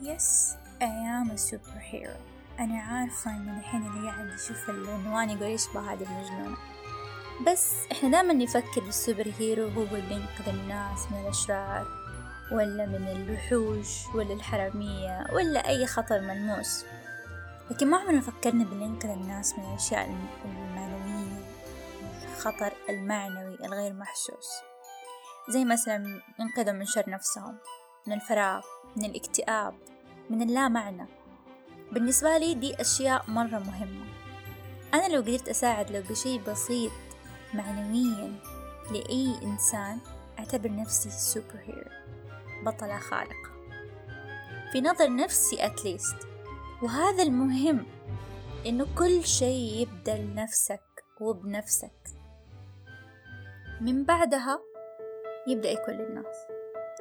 Yes, 0.00 0.56
I 0.80 0.84
am 0.84 1.30
a 1.30 1.38
superhero. 1.38 2.16
أنا 2.60 2.82
عارفة 2.82 3.30
إن 3.30 3.58
الحين 3.58 3.86
اللي 3.86 4.10
قاعد 4.10 4.26
يشوف 4.34 4.70
العنوان 4.70 5.30
يقول 5.30 5.42
إيش 5.42 5.68
هذه 5.68 6.02
المجنونة 6.02 6.56
بس 7.46 7.74
إحنا 7.92 8.10
دائما 8.10 8.32
نفكر 8.32 8.80
بالسوبر 8.80 9.32
هيرو 9.38 9.68
هو 9.68 9.82
اللي 9.82 10.14
ينقذ 10.14 10.48
الناس 10.48 11.06
من 11.10 11.20
الأشرار 11.20 11.86
ولا 12.52 12.86
من 12.86 13.08
الوحوش 13.08 14.06
ولا 14.14 14.34
الحرامية 14.34 15.26
ولا 15.32 15.68
أي 15.68 15.86
خطر 15.86 16.20
ملموس. 16.20 16.84
لكن 17.70 17.90
ما 17.90 17.96
عمرنا 17.96 18.20
فكرنا 18.20 18.64
بننقذ 18.64 19.08
الناس 19.08 19.58
من 19.58 19.64
الأشياء 19.64 20.16
المعنوية 20.44 21.40
الخطر 22.24 22.72
المعنوي 22.88 23.54
الغير 23.64 23.92
محسوس. 23.92 24.48
زي 25.48 25.64
مثلا 25.64 26.20
ينقذوا 26.38 26.72
من 26.72 26.84
شر 26.86 27.10
نفسهم. 27.10 27.58
من 28.06 28.12
الفراغ 28.12 28.64
من 28.96 29.04
الاكتئاب 29.04 29.74
من 30.30 30.42
اللا 30.42 30.68
معنى 30.68 31.06
بالنسبة 31.92 32.38
لي 32.38 32.54
دي 32.54 32.80
أشياء 32.80 33.24
مرة 33.30 33.58
مهمة. 33.58 34.06
أنا 34.94 35.08
لو 35.08 35.20
قدرت 35.20 35.48
أساعد 35.48 35.90
لو 35.90 36.02
بشي 36.10 36.38
بسيط 36.38 36.92
معنويا 37.54 38.32
لأي 38.90 39.34
إنسان 39.42 39.98
أعتبر 40.38 40.72
نفسي 40.72 41.10
سوبر 41.10 41.56
هيرو 41.56 41.90
بطلة 42.64 42.98
خارقة. 42.98 43.50
في 44.72 44.80
نظر 44.80 45.16
نفسي 45.16 45.66
أتليست 45.66 46.16
وهذا 46.82 47.22
المهم 47.22 47.86
إنه 48.66 48.86
كل 48.98 49.24
شي 49.24 49.80
يبدأ 49.82 50.18
لنفسك 50.18 51.04
وبنفسك. 51.20 52.08
من 53.80 54.04
بعدها 54.04 54.58
يبدأ 55.48 55.70
يكون 55.70 55.94
للناس. 55.94 56.55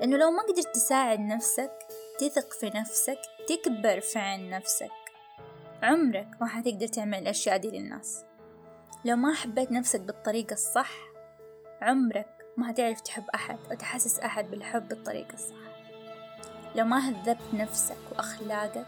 لأنه 0.00 0.16
لو 0.16 0.30
ما 0.30 0.42
قدرت 0.42 0.74
تساعد 0.74 1.20
نفسك 1.20 1.72
تثق 2.20 2.52
في 2.52 2.70
نفسك 2.74 3.18
تكبر 3.48 4.00
في 4.00 4.18
عين 4.18 4.50
نفسك 4.50 4.90
عمرك 5.82 6.28
ما 6.40 6.46
حتقدر 6.46 6.86
تعمل 6.86 7.18
الأشياء 7.18 7.56
دي 7.56 7.70
للناس. 7.70 8.24
لو 9.04 9.16
ما 9.16 9.34
حبيت 9.34 9.72
نفسك 9.72 10.00
بالطريقة 10.00 10.52
الصح 10.52 10.90
عمرك 11.82 12.28
ما 12.56 12.70
هتعرف 12.70 13.00
تحب 13.00 13.24
أحد 13.34 13.58
أو 13.70 13.76
تحسس 13.76 14.18
أحد 14.18 14.50
بالحب 14.50 14.88
بالطريقة 14.88 15.34
الصح. 15.34 15.66
لو 16.76 16.84
ما 16.84 16.98
هذبت 16.98 17.54
نفسك 17.54 17.96
وأخلاقك 18.12 18.86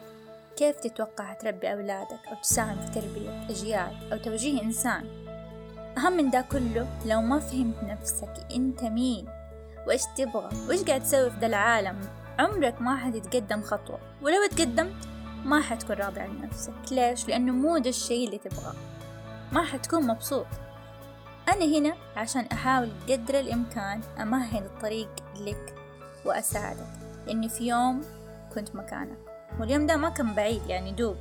كيف 0.57 0.77
تتوقع 0.77 1.33
تربي 1.33 1.73
أولادك 1.73 2.29
أو 2.29 2.35
تساهم 2.43 2.81
في 2.81 3.01
تربية 3.01 3.47
أجيال 3.51 4.13
أو 4.13 4.19
توجيه 4.19 4.63
إنسان؟ 4.63 5.29
أهم 5.99 6.13
من 6.13 6.31
ده 6.31 6.41
كله 6.41 6.87
لو 7.07 7.21
ما 7.21 7.39
فهمت 7.39 7.83
نفسك 7.83 8.35
أنت 8.55 8.83
مين 8.83 9.38
وإيش 9.89 10.03
تبغى؟ 10.17 10.49
وإيش 10.69 10.83
قاعد 10.83 11.03
تسوي 11.03 11.31
في 11.31 11.39
ذا 11.41 11.47
العالم؟ 11.47 12.01
عمرك 12.39 12.81
ما 12.81 12.97
حتتقدم 12.97 13.63
خطوة 13.63 13.99
ولو 14.23 14.47
تقدمت 14.51 15.09
ما 15.45 15.61
حتكون 15.61 15.97
راضي 15.97 16.21
عن 16.21 16.41
نفسك. 16.43 16.73
ليش؟ 16.91 17.29
لأنه 17.29 17.53
مو 17.53 17.79
ده 17.79 17.91
الشي 17.91 18.25
اللي 18.25 18.39
تبغاه. 18.39 18.75
ما 19.53 19.63
حتكون 19.63 20.07
مبسوط. 20.07 20.47
أنا 21.49 21.65
هنا 21.79 21.95
عشان 22.17 22.47
أحاول 22.53 22.91
قدر 23.09 23.41
الإمكان 23.41 24.01
أمهد 24.21 24.63
الطريق 24.63 25.09
لك 25.41 25.75
وأساعدك. 26.25 26.87
لأني 27.27 27.49
في 27.49 27.69
يوم 27.69 28.05
كنت 28.55 28.77
مكانك. 28.77 29.19
واليوم 29.61 29.87
ده 29.87 29.97
ما 29.97 30.09
كان 30.09 30.35
بعيد 30.35 30.67
يعني 30.67 30.93
دوب. 30.93 31.17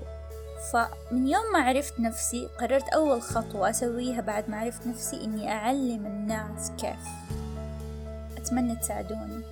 فمن 0.74 1.28
يوم 1.28 1.44
ما 1.54 1.60
عرفت 1.60 2.00
نفسي 2.00 2.50
قررت 2.60 2.90
أول 2.90 3.22
خطوة 3.22 3.70
أسويها 3.70 4.22
بعد 4.22 4.50
ما 4.50 4.58
عرفت 4.60 4.88
نفسي 4.88 5.24
إني 5.24 5.52
أعلم 5.52 6.06
الناس 6.06 6.72
كيف. 6.72 7.27
أتمنى 8.38 8.76
تساعدوني. 8.76 9.44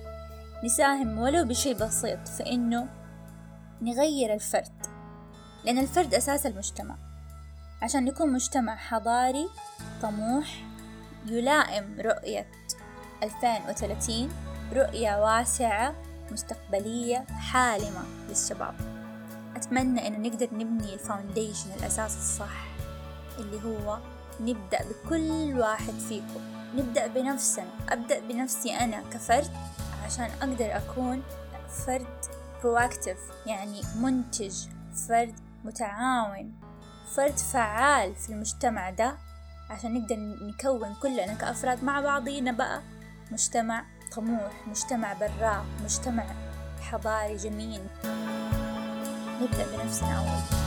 نساهم 0.64 1.18
ولو 1.18 1.44
بشي 1.44 1.74
بسيط 1.74 2.28
في 2.28 2.52
إنه 2.52 2.88
نغير 3.82 4.34
الفرد 4.34 4.86
لأن 5.64 5.78
الفرد 5.78 6.14
أساس 6.14 6.46
المجتمع. 6.46 6.96
عشان 7.82 8.04
نكون 8.04 8.32
مجتمع 8.32 8.76
حضاري 8.76 9.48
طموح 10.02 10.64
يلائم 11.26 12.00
رؤية 12.00 12.46
2030 13.22 14.28
رؤية 14.72 15.22
واسعة 15.22 15.94
مستقبلية 16.30 17.24
حالمة 17.28 18.04
للشباب. 18.28 18.74
أتمنى 19.56 20.06
إنه 20.06 20.28
نقدر 20.28 20.48
نبني 20.52 20.94
الفاونديشن 20.94 21.70
الأساس 21.80 22.16
الصح 22.16 22.66
اللي 23.38 23.64
هو 23.64 23.98
نبدأ 24.40 24.78
بكل 24.82 25.58
واحد 25.58 25.94
فيكم. 26.08 26.55
نبدأ 26.76 27.06
بنفسنا 27.06 27.70
أبدأ 27.88 28.20
بنفسي 28.20 28.74
أنا 28.74 29.02
كفرد 29.12 29.50
عشان 30.04 30.24
أقدر 30.42 30.76
أكون 30.76 31.22
فرد 31.86 32.06
proactive 32.62 33.46
يعني 33.46 33.82
منتج 34.00 34.54
فرد 35.08 35.34
متعاون 35.64 36.54
فرد 37.14 37.38
فعال 37.38 38.14
في 38.14 38.30
المجتمع 38.32 38.90
ده 38.90 39.16
عشان 39.70 39.94
نقدر 39.94 40.16
نكون 40.42 40.94
كلنا 41.02 41.34
كأفراد 41.34 41.84
مع 41.84 42.00
بعضينا 42.00 42.52
بقى. 42.52 42.82
مجتمع 43.32 43.84
طموح 44.16 44.52
مجتمع 44.66 45.12
براق 45.12 45.64
مجتمع 45.84 46.24
حضاري 46.80 47.36
جميل. 47.36 47.80
نبدأ 49.42 49.66
بنفسنا 49.76 50.18
أول. 50.18 50.65